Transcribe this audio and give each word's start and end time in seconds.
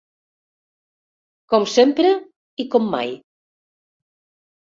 Com 1.53 1.67
sempre 1.73 2.13
i 2.63 2.65
com 2.77 2.89
mai. 2.95 3.13